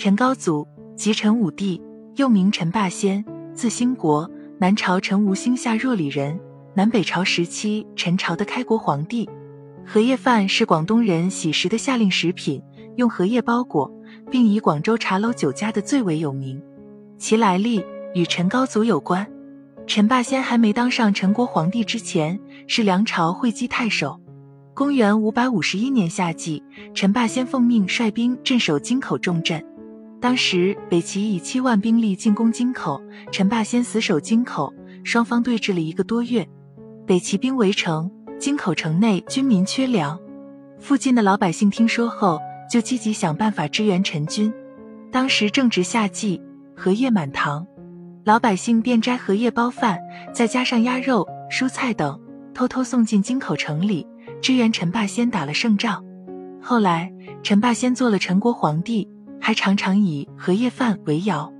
[0.00, 0.66] 陈高祖，
[0.96, 1.78] 即陈武帝，
[2.16, 6.40] 又名陈霸先，字兴国，南朝陈吴兴夏若里人，
[6.72, 9.28] 南北朝时期陈朝的开国皇帝。
[9.84, 12.62] 荷叶饭是广东人喜食的夏令食品，
[12.96, 13.92] 用荷叶包裹，
[14.30, 16.58] 并以广州茶楼酒家的最为有名。
[17.18, 19.30] 其来历与陈高祖有关。
[19.86, 24.18] 陈霸先还没当上陈国皇帝之前，是梁朝会稽太守。
[24.72, 26.62] 公元五百五十一年夏季，
[26.94, 29.62] 陈霸先奉命率兵镇守京口重镇。
[30.20, 33.00] 当时北齐以七万兵力进攻京口，
[33.32, 36.46] 陈霸先死守京口，双方对峙了一个多月。
[37.06, 40.20] 北齐兵围城，京口城内军民缺粮，
[40.78, 42.38] 附近的老百姓听说后，
[42.70, 44.52] 就积极想办法支援陈军。
[45.10, 46.40] 当时正值夏季，
[46.76, 47.66] 荷叶满塘。
[48.24, 49.98] 老百姓便摘荷叶包饭，
[50.34, 52.20] 再加上鸭肉、蔬菜等，
[52.52, 54.06] 偷偷送进京口城里，
[54.42, 56.04] 支援陈霸先打了胜仗。
[56.60, 57.10] 后来，
[57.42, 59.08] 陈霸先做了陈国皇帝，
[59.40, 61.50] 还常常以荷叶饭为肴。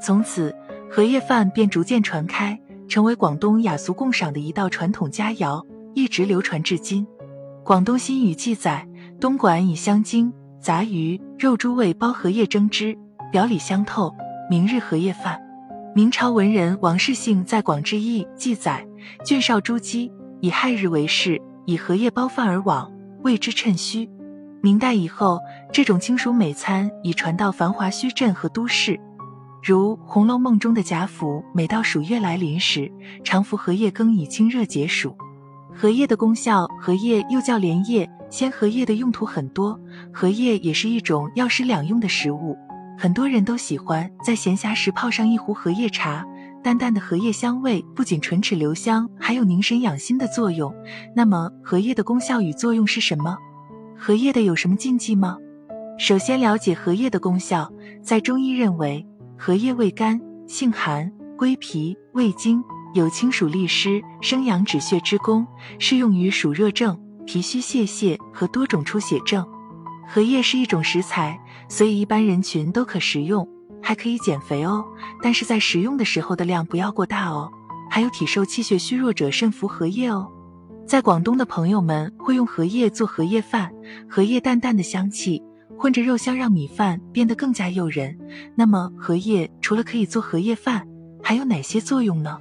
[0.00, 0.54] 从此，
[0.90, 7.06] 荷叶饭便逐渐传开，成为广东雅俗共赏的一道传统佳肴，一直流传至今。
[7.64, 8.86] 广东新语记载，
[9.20, 12.96] 东莞以香精、杂鱼、肉猪味包荷叶蒸汁，
[13.30, 14.12] 表里香透，
[14.50, 15.40] 明日荷叶饭。
[15.94, 18.86] 明朝文人王世信在《广志异》记载：
[19.24, 22.90] 郡少朱姬以亥日为事，以荷叶包饭而往，
[23.22, 24.10] 谓之趁虚。
[24.62, 25.40] 明代以后，
[25.72, 28.98] 这种清暑美餐已传到繁华墟镇和都市，
[29.60, 32.88] 如《红楼梦》中的贾府，每到暑月来临时，
[33.24, 35.16] 常服荷叶羹以清热解暑。
[35.74, 39.76] 荷叶的功效，荷叶又叫莲叶，鲜荷叶的用途很多，
[40.12, 42.56] 荷叶也是一种药食两用的食物。
[42.96, 46.24] 很多人都喜欢在闲暇时泡上一壶荷叶茶，
[46.62, 50.72] 淡淡的荷叶香味不仅唇齿留香，还有凝神养心的作用。
[51.16, 53.36] 那么，荷叶的功效与作用是什么？
[54.04, 55.38] 荷叶的有什么禁忌吗？
[55.96, 57.72] 首先了解荷叶的功效，
[58.02, 59.06] 在中医认为，
[59.38, 61.08] 荷叶味甘，性寒，
[61.38, 62.64] 归脾、胃经，
[62.94, 65.46] 有清暑利湿、生阳止血之功，
[65.78, 69.46] 适用于暑热症、脾虚泄泻和多种出血症。
[70.08, 71.38] 荷叶是一种食材。
[71.68, 73.48] 所以一般人群都可食用，
[73.80, 74.84] 还可以减肥哦。
[75.22, 77.48] 但是在食用的时候的量不要过大哦。
[77.88, 80.28] 还有体瘦气血虚弱者慎服荷叶哦。
[80.92, 83.72] 在广东的朋友们会用荷叶做荷叶饭，
[84.10, 85.42] 荷叶淡淡的香气
[85.74, 88.14] 混着肉香，让米饭变得更加诱人。
[88.54, 90.86] 那么荷叶除了可以做荷叶饭，
[91.22, 92.38] 还有哪些作用呢？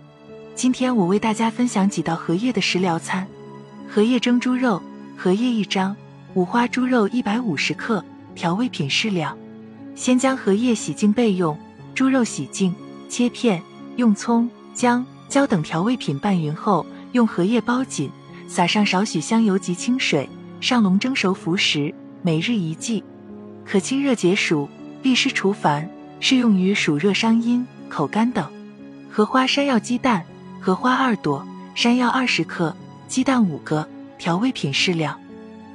[0.53, 3.25] 今天我为大家分享几道荷叶的食疗餐：
[3.88, 4.84] 荷叶蒸猪肉，
[5.16, 5.95] 荷叶一张，
[6.34, 8.03] 五花猪肉一百五十克。
[8.35, 9.38] 调味品适量，
[9.95, 11.57] 先将荷叶洗净备用。
[11.95, 12.75] 猪肉洗净
[13.07, 13.63] 切片，
[13.95, 18.11] 用葱、姜、椒等调味品拌匀后，用荷叶包紧，
[18.51, 20.29] 撒上少许香油及清水，
[20.59, 21.95] 上笼蒸熟服食。
[22.22, 23.01] 每日一剂，
[23.63, 24.67] 可清热解暑、
[25.01, 25.89] 利湿除烦，
[26.19, 28.45] 适用于暑热伤阴、口干等。
[29.09, 30.25] 荷花山药鸡蛋，
[30.59, 32.75] 荷花二朵，山药二十克，
[33.07, 33.88] 鸡蛋五个。
[34.17, 35.17] 调味品适量，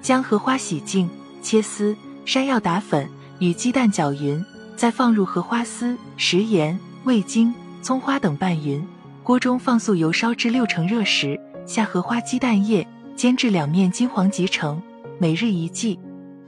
[0.03, 1.09] 将荷花洗净
[1.41, 1.97] 切丝。
[2.27, 4.45] 山药打粉，与鸡蛋搅匀，
[4.77, 8.87] 再放入荷花丝、食盐、味精、葱花等拌匀。
[9.23, 14.81] 锅中放素油烧至六成热时，下荷花、鸡蛋液，煎至两面金黄即成。
[15.19, 15.99] 每日一剂，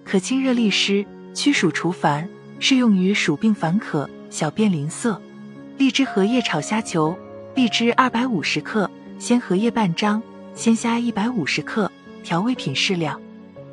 [0.04, 2.28] 可清热利湿、驱暑除烦，
[2.60, 5.20] 适用于暑病烦渴、小便淋涩。
[5.76, 7.16] 荔枝荷叶炒虾球，
[7.56, 10.22] 荔枝二百五十克，鲜荷叶半张，
[10.54, 11.90] 鲜虾一百五十克。
[12.22, 13.18] 调味品适量，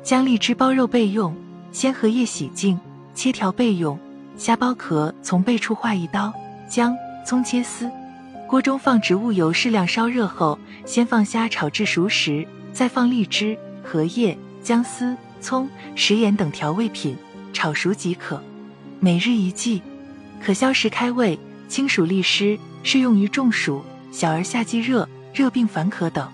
[0.02, 1.34] 将荔枝包肉备用。
[1.72, 2.78] 鲜荷叶洗净，
[3.14, 3.98] 切条备用。
[4.36, 6.32] 虾包壳从背处划一刀，
[6.68, 6.96] 姜、
[7.26, 7.90] 葱切丝。
[8.46, 17.16] 锅中放植物油适量烧热后，先放虾炒至熟时，再放荔枝、荷叶、姜丝、葱、食盐等调味品
[17.52, 18.40] 炒熟即可。
[19.00, 19.82] 每日一剂，
[20.40, 21.36] 可消食开胃、
[21.68, 26.30] 清暑利湿，适用于中暑、小儿夏季热、热病烦渴等。